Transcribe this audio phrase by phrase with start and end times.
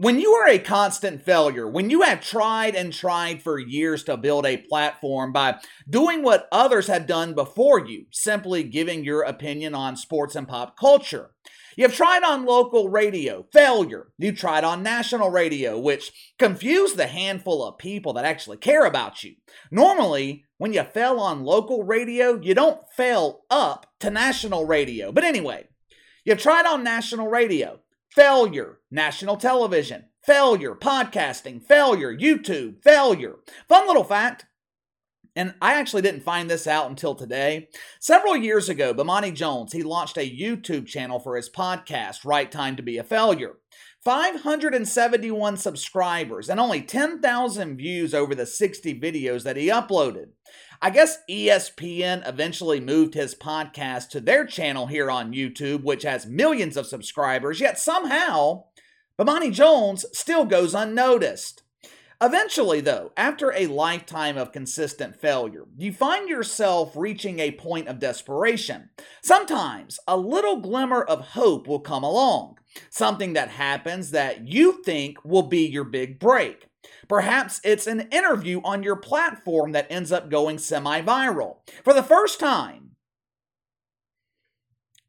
[0.00, 4.16] When you are a constant failure, when you have tried and tried for years to
[4.16, 5.56] build a platform by
[5.90, 10.78] doing what others have done before you, simply giving your opinion on sports and pop
[10.78, 11.32] culture,
[11.76, 14.08] You've tried on local radio, failure.
[14.18, 19.22] You tried on national radio, which confused the handful of people that actually care about
[19.22, 19.36] you.
[19.70, 25.12] Normally, when you fail on local radio, you don't fail up to national radio.
[25.12, 25.68] But anyway,
[26.24, 27.78] you've tried on national radio,
[28.10, 33.36] failure, national television, failure, podcasting, failure, YouTube, failure.
[33.68, 34.46] Fun little fact
[35.38, 37.68] and I actually didn't find this out until today.
[38.00, 42.74] Several years ago, Bomani Jones, he launched a YouTube channel for his podcast, Right Time
[42.74, 43.54] to Be a Failure.
[44.08, 50.28] 571 subscribers and only 10,000 views over the 60 videos that he uploaded.
[50.80, 56.24] I guess ESPN eventually moved his podcast to their channel here on YouTube, which has
[56.24, 58.64] millions of subscribers, yet somehow,
[59.18, 61.64] Bomani Jones still goes unnoticed.
[62.20, 68.00] Eventually, though, after a lifetime of consistent failure, you find yourself reaching a point of
[68.00, 68.90] desperation.
[69.22, 72.58] Sometimes a little glimmer of hope will come along,
[72.90, 76.66] something that happens that you think will be your big break.
[77.08, 81.58] Perhaps it's an interview on your platform that ends up going semi viral.
[81.84, 82.96] For the first time,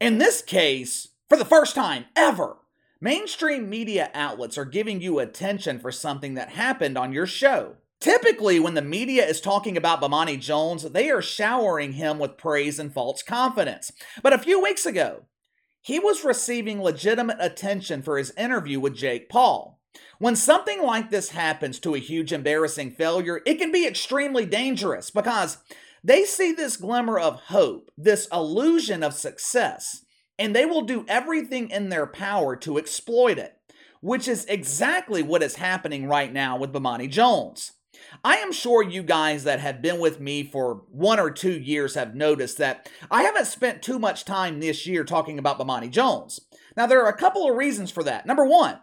[0.00, 2.58] in this case, for the first time ever,
[3.04, 7.74] Mainstream media outlets are giving you attention for something that happened on your show.
[7.98, 12.78] Typically, when the media is talking about Bomani Jones, they are showering him with praise
[12.78, 13.90] and false confidence.
[14.22, 15.24] But a few weeks ago,
[15.80, 19.80] he was receiving legitimate attention for his interview with Jake Paul.
[20.20, 25.10] When something like this happens to a huge embarrassing failure, it can be extremely dangerous
[25.10, 25.58] because
[26.04, 30.04] they see this glimmer of hope, this illusion of success,
[30.42, 33.56] and they will do everything in their power to exploit it,
[34.00, 37.72] which is exactly what is happening right now with Bomani Jones.
[38.24, 41.94] I am sure you guys that have been with me for one or two years
[41.94, 46.40] have noticed that I haven't spent too much time this year talking about Bomani Jones.
[46.76, 48.26] Now, there are a couple of reasons for that.
[48.26, 48.80] Number one,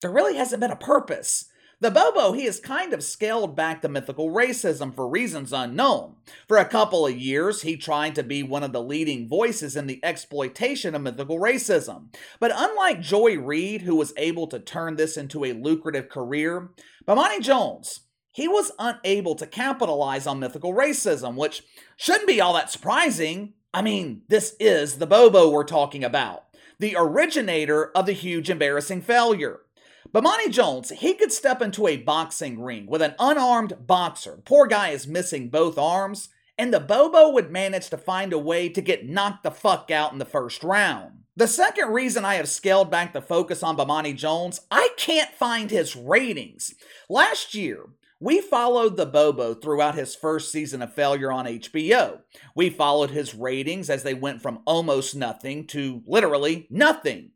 [0.00, 1.44] there really hasn't been a purpose.
[1.82, 6.14] The Bobo, he has kind of scaled back the mythical racism for reasons unknown.
[6.46, 9.88] For a couple of years, he tried to be one of the leading voices in
[9.88, 12.14] the exploitation of mythical racism.
[12.38, 16.70] But unlike Joy Reid, who was able to turn this into a lucrative career,
[17.04, 21.64] Bomani Jones, he was unable to capitalize on mythical racism, which
[21.96, 23.54] shouldn't be all that surprising.
[23.74, 26.44] I mean, this is the Bobo we're talking about,
[26.78, 29.62] the originator of the huge embarrassing failure.
[30.10, 34.42] Bomani Jones, he could step into a boxing ring with an unarmed boxer.
[34.44, 38.68] Poor guy is missing both arms, and the Bobo would manage to find a way
[38.68, 41.22] to get knocked the fuck out in the first round.
[41.34, 45.70] The second reason I have scaled back the focus on Bomani Jones, I can't find
[45.70, 46.74] his ratings.
[47.08, 47.86] Last year,
[48.20, 52.20] we followed the Bobo throughout his first season of failure on HBO.
[52.54, 57.30] We followed his ratings as they went from almost nothing to literally nothing.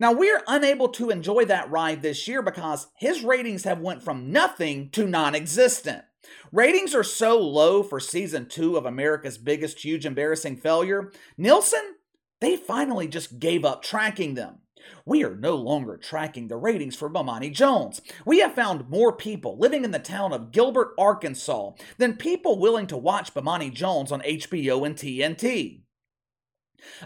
[0.00, 4.32] Now we're unable to enjoy that ride this year because his ratings have went from
[4.32, 6.04] nothing to non-existent.
[6.50, 11.12] Ratings are so low for season 2 of America's Biggest Huge Embarrassing Failure.
[11.36, 11.96] Nielsen,
[12.40, 14.60] they finally just gave up tracking them.
[15.04, 18.00] We are no longer tracking the ratings for Bomani Jones.
[18.24, 22.86] We have found more people living in the town of Gilbert, Arkansas than people willing
[22.86, 25.82] to watch Bomani Jones on HBO and TNT.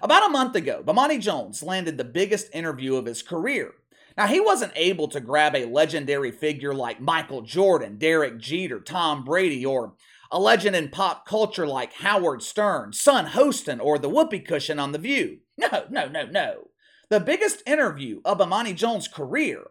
[0.03, 3.73] About a month ago, Bomani Jones landed the biggest interview of his career.
[4.17, 9.25] Now, he wasn't able to grab a legendary figure like Michael Jordan, Derek Jeter, Tom
[9.25, 9.95] Brady, or
[10.31, 14.93] a legend in pop culture like Howard Stern, Sunny Hostin, or the whoopee cushion on
[14.93, 15.39] The View.
[15.57, 16.69] No, no, no, no.
[17.11, 19.65] The biggest interview of Bomani Jones' career,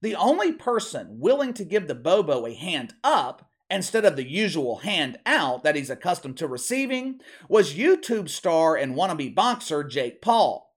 [0.00, 4.78] the only person willing to give the Bobo a hand up, instead of the usual
[4.78, 10.68] hand out that he's accustomed to receiving, was YouTube star and wannabe boxer Jake Paul.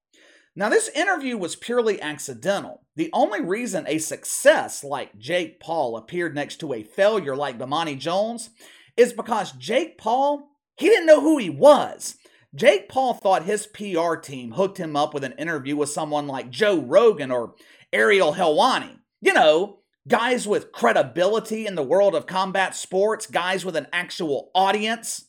[0.55, 2.83] Now, this interview was purely accidental.
[2.97, 7.97] The only reason a success like Jake Paul appeared next to a failure like Bomani
[7.97, 8.49] Jones
[8.97, 12.17] is because Jake Paul, he didn't know who he was.
[12.53, 16.49] Jake Paul thought his PR team hooked him up with an interview with someone like
[16.49, 17.55] Joe Rogan or
[17.93, 18.97] Ariel Helwani.
[19.21, 24.51] You know, guys with credibility in the world of combat sports, guys with an actual
[24.55, 25.27] audience.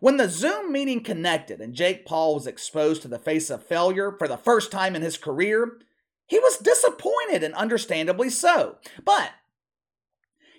[0.00, 4.14] When the Zoom meeting connected and Jake Paul was exposed to the face of failure
[4.18, 5.78] for the first time in his career,
[6.26, 8.78] he was disappointed and understandably so.
[9.04, 9.32] But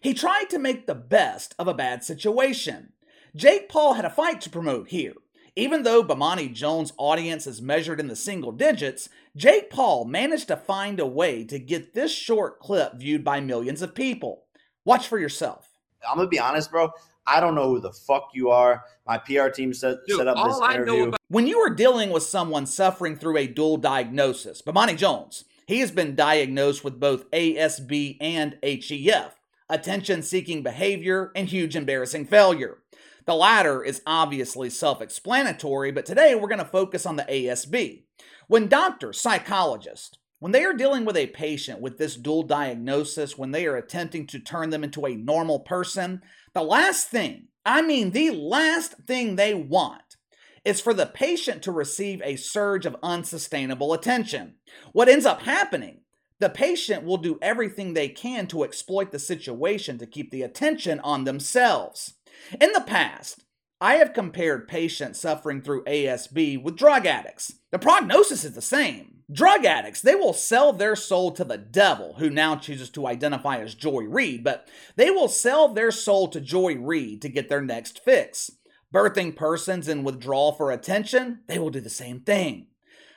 [0.02, 2.94] he tried to make the best of a bad situation.
[3.36, 5.14] Jake Paul had a fight to promote here.
[5.56, 9.08] Even though Bomani Jones' audience is measured in the single digits,
[9.38, 13.82] Jake Paul managed to find a way to get this short clip viewed by millions
[13.82, 14.44] of people.
[14.84, 15.70] Watch for yourself.
[16.08, 16.92] I'm gonna be honest, bro.
[17.26, 18.84] I don't know who the fuck you are.
[19.08, 21.08] My PR team set, Dude, set up this interview.
[21.08, 25.80] About- when you are dealing with someone suffering through a dual diagnosis, Bomani Jones, he
[25.80, 32.80] has been diagnosed with both ASB and HEF, attention seeking behavior and huge embarrassing failure.
[33.26, 38.04] The latter is obviously self explanatory, but today we're going to focus on the ASB.
[38.48, 43.52] When doctors, psychologists, when they are dealing with a patient with this dual diagnosis, when
[43.52, 46.22] they are attempting to turn them into a normal person,
[46.54, 50.18] the last thing, I mean the last thing they want,
[50.64, 54.56] is for the patient to receive a surge of unsustainable attention.
[54.92, 56.02] What ends up happening
[56.40, 61.00] the patient will do everything they can to exploit the situation to keep the attention
[61.00, 62.16] on themselves.
[62.60, 63.44] In the past,
[63.82, 67.54] I have compared patients suffering through ASB with drug addicts.
[67.72, 69.16] The prognosis is the same.
[69.32, 73.58] Drug addicts, they will sell their soul to the devil, who now chooses to identify
[73.58, 77.62] as Joy Reid, but they will sell their soul to Joy Reid to get their
[77.62, 78.52] next fix.
[78.94, 82.68] Birthing persons in withdrawal for attention, they will do the same thing.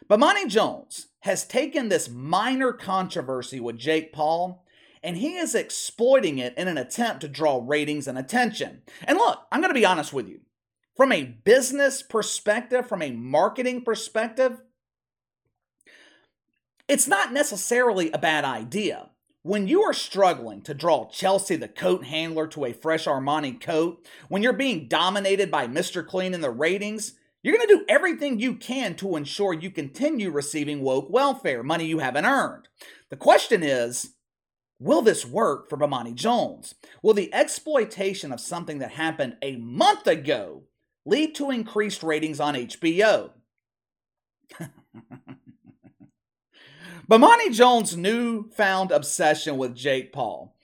[0.08, 4.64] Bomani Jones has taken this minor controversy with Jake Paul
[5.02, 8.82] and he is exploiting it in an attempt to draw ratings and attention.
[9.04, 10.40] And look, I'm going to be honest with you.
[10.96, 14.62] From a business perspective, from a marketing perspective,
[16.88, 19.10] it's not necessarily a bad idea.
[19.42, 24.04] When you are struggling to draw Chelsea the coat handler to a fresh Armani coat,
[24.28, 26.04] when you're being dominated by Mr.
[26.04, 30.30] Clean in the ratings, you're going to do everything you can to ensure you continue
[30.30, 32.68] receiving woke welfare, money you haven't earned.
[33.10, 34.14] The question is,
[34.80, 36.76] Will this work for Bomani Jones?
[37.02, 40.62] Will the exploitation of something that happened a month ago
[41.04, 43.30] lead to increased ratings on HBO?
[47.10, 50.54] Bomani Jones' newfound obsession with Jake Paul.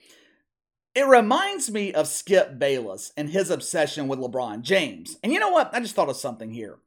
[0.93, 5.17] It reminds me of Skip Bayless and his obsession with LeBron James.
[5.23, 5.73] And you know what?
[5.73, 6.77] I just thought of something here.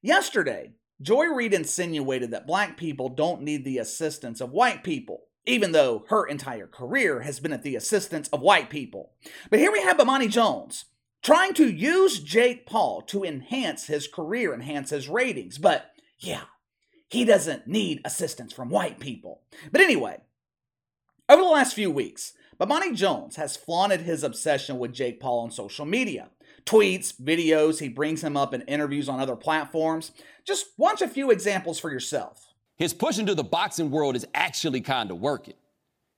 [0.00, 5.72] Yesterday, Joy Reid insinuated that black people don't need the assistance of white people even
[5.72, 9.12] though her entire career has been at the assistance of white people.
[9.50, 10.84] But here we have Bomani Jones
[11.22, 15.58] trying to use Jake Paul to enhance his career, enhance his ratings.
[15.58, 16.44] But yeah,
[17.08, 19.42] he doesn't need assistance from white people.
[19.72, 20.18] But anyway,
[21.28, 25.50] over the last few weeks, Bomani Jones has flaunted his obsession with Jake Paul on
[25.50, 26.30] social media.
[26.66, 30.12] Tweets, videos, he brings him up in interviews on other platforms.
[30.46, 32.47] Just watch a few examples for yourself.
[32.78, 35.54] His push into the boxing world is actually kind of working.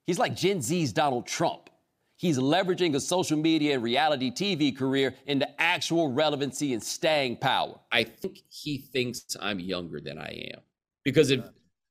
[0.07, 1.71] He's like Gen Z's Donald Trump.
[2.17, 7.81] He's leveraging a social media and reality TV career into actual relevancy and staying power.
[7.91, 10.61] I think he thinks I'm younger than I am.
[11.03, 11.43] Because if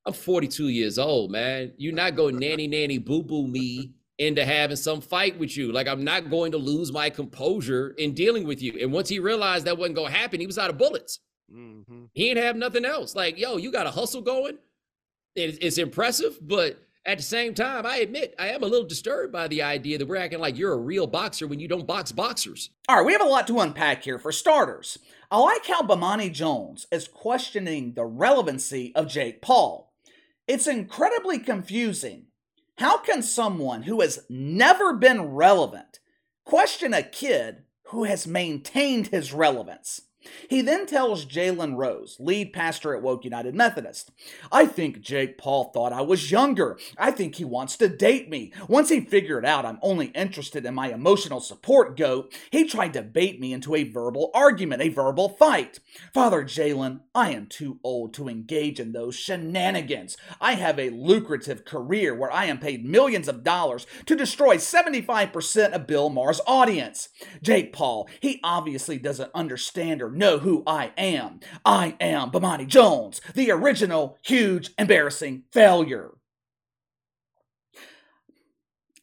[0.06, 4.76] I'm 42 years old, man, you're not going nanny nanny boo boo me into having
[4.76, 5.72] some fight with you.
[5.72, 8.78] Like I'm not going to lose my composure in dealing with you.
[8.80, 11.20] And once he realized that wasn't going to happen, he was out of bullets.
[11.54, 12.06] Mm-hmm.
[12.14, 13.16] He ain't have nothing else.
[13.16, 14.58] Like, yo, you got a hustle going.
[15.36, 19.32] It's, it's impressive, but at the same time, I admit I am a little disturbed
[19.32, 22.12] by the idea that we're acting like you're a real boxer when you don't box
[22.12, 22.70] boxers.
[22.88, 24.20] All right, we have a lot to unpack here.
[24.20, 25.00] For starters,
[25.32, 29.94] I like how Bomani Jones is questioning the relevancy of Jake Paul.
[30.48, 32.26] It's incredibly confusing.
[32.78, 36.00] How can someone who has never been relevant
[36.46, 40.02] question a kid who has maintained his relevance?
[40.50, 44.12] He then tells Jalen Rose, lead pastor at Woke United Methodist,
[44.52, 46.78] I think Jake Paul thought I was younger.
[46.98, 48.52] I think he wants to date me.
[48.68, 53.02] Once he figured out I'm only interested in my emotional support goat, he tried to
[53.02, 55.80] bait me into a verbal argument, a verbal fight.
[56.14, 60.18] Father Jalen, I am too old to engage in those shenanigans.
[60.40, 65.72] I have a lucrative career where I am paid millions of dollars to destroy 75%
[65.72, 67.10] of Bill Maher's audience.
[67.42, 71.40] Jake Paul, he obviously doesn't understand or know who I am.
[71.66, 76.12] I am Bomani Jones, the original huge embarrassing failure.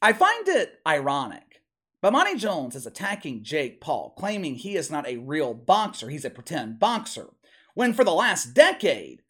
[0.00, 1.62] I find it ironic.
[2.04, 6.30] Bomani Jones is attacking Jake Paul, claiming he is not a real boxer, he's a
[6.30, 7.30] pretend boxer.
[7.75, 9.23] When for the last decade,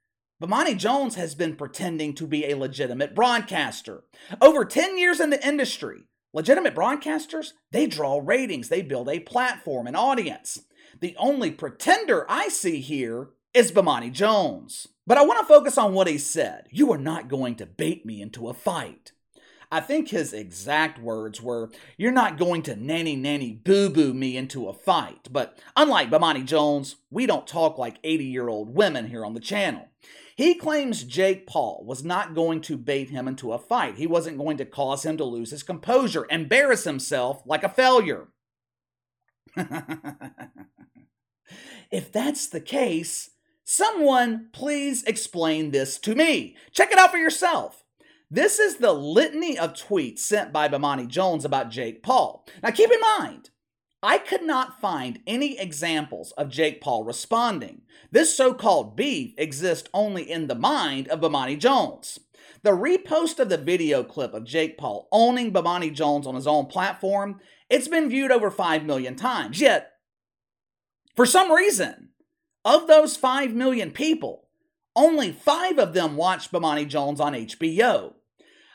[0.42, 4.04] Bomani Jones has been pretending to be a legitimate broadcaster.
[4.42, 6.02] Over 10 years in the industry,
[6.34, 10.60] legitimate broadcasters, they draw ratings, they build a platform, an audience.
[11.00, 14.88] The only pretender I see here is Bomani Jones.
[15.06, 16.66] But I want to focus on what he said.
[16.70, 19.12] You are not going to bait me into a fight.
[19.70, 24.36] I think his exact words were, You're not going to nanny nanny boo boo me
[24.36, 25.28] into a fight.
[25.30, 29.40] But unlike Bomani Jones, we don't talk like 80 year old women here on the
[29.40, 29.88] channel.
[30.36, 33.96] He claims Jake Paul was not going to bait him into a fight.
[33.96, 38.28] He wasn't going to cause him to lose his composure, embarrass himself like a failure.
[41.90, 43.30] if that's the case,
[43.64, 46.56] someone please explain this to me.
[46.72, 47.84] Check it out for yourself.
[48.30, 52.44] This is the litany of tweets sent by Bomani Jones about Jake Paul.
[52.62, 53.50] Now keep in mind,
[54.02, 57.82] I could not find any examples of Jake Paul responding.
[58.10, 62.20] This so called beef exists only in the mind of Bomani Jones.
[62.66, 66.66] The repost of the video clip of Jake Paul owning Bomani Jones on his own
[66.66, 67.38] platform,
[67.70, 69.60] it's been viewed over 5 million times.
[69.60, 69.92] Yet,
[71.14, 72.08] for some reason,
[72.64, 74.48] of those 5 million people,
[74.96, 78.14] only five of them watched Bomani Jones on HBO.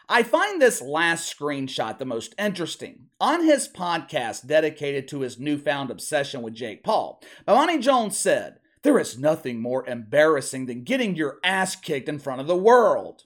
[0.08, 3.08] I find this last screenshot the most interesting.
[3.20, 8.98] On his podcast dedicated to his newfound obsession with Jake Paul, Bomani Jones said, There
[8.98, 13.26] is nothing more embarrassing than getting your ass kicked in front of the world.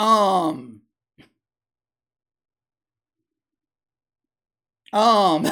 [0.00, 0.80] Um.
[4.94, 5.42] Um,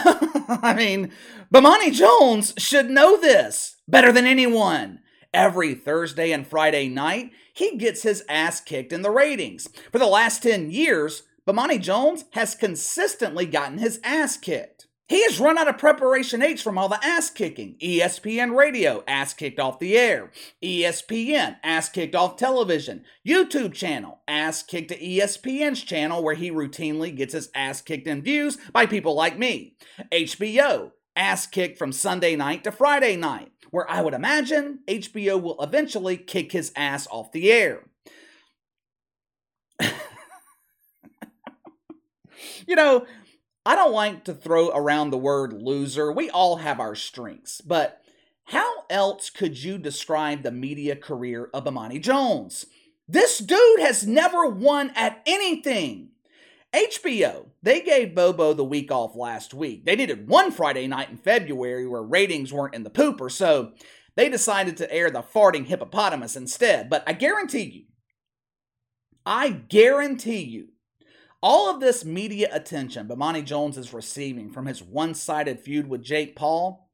[0.49, 1.13] I mean,
[1.53, 5.01] Bomani Jones should know this better than anyone.
[5.35, 9.69] Every Thursday and Friday night, he gets his ass kicked in the ratings.
[9.93, 14.88] For the last 10 years, Bomani Jones has consistently gotten his ass kicked.
[15.09, 17.77] He has run out of preparation H from all the ass kicking.
[17.83, 20.31] ESPN radio, ass kicked off the air.
[20.63, 23.05] ESPN, ass kicked off television.
[23.27, 28.21] YouTube channel, ass kicked to ESPN's channel where he routinely gets his ass kicked in
[28.21, 29.77] views by people like me.
[30.13, 35.63] HBO, ass kicked from Sunday night to Friday night where I would imagine HBO will
[35.63, 37.85] eventually kick his ass off the air.
[42.67, 43.07] you know,
[43.69, 46.11] I don't like to throw around the word loser.
[46.11, 48.01] We all have our strengths, but
[48.47, 52.65] how else could you describe the media career of Bomani Jones?
[53.07, 56.13] This dude has never won at anything.
[56.73, 59.85] HBO, they gave Bobo the week off last week.
[59.85, 63.73] They needed one Friday night in February where ratings weren't in the pooper, so
[64.17, 66.89] they decided to air the farting hippopotamus instead.
[66.89, 67.85] But I guarantee you,
[69.27, 70.69] I guarantee you,
[71.43, 76.03] all of this media attention Bomani Jones is receiving from his one sided feud with
[76.03, 76.89] Jake Paul,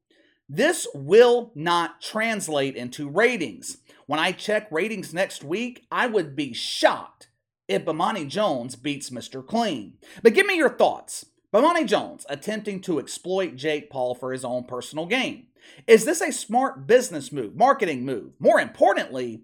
[0.47, 3.77] this will not translate into ratings.
[4.05, 7.29] When I check ratings next week, I would be shocked
[7.67, 9.45] if Bomani Jones beats Mr.
[9.45, 9.93] Clean.
[10.21, 11.25] But give me your thoughts.
[11.51, 15.47] Bomani Jones attempting to exploit Jake Paul for his own personal gain.
[15.87, 18.33] Is this a smart business move, marketing move?
[18.39, 19.41] More importantly,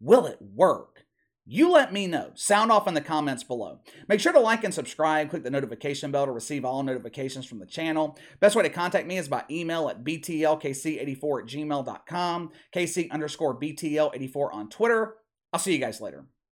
[0.00, 0.91] will it work?
[1.44, 2.30] You let me know.
[2.34, 3.80] Sound off in the comments below.
[4.08, 5.28] Make sure to like and subscribe.
[5.30, 8.16] Click the notification bell to receive all notifications from the channel.
[8.38, 14.54] Best way to contact me is by email at btlkc84 at gmail.com, kc underscore btl84
[14.54, 15.16] on Twitter.
[15.52, 16.26] I'll see you guys later.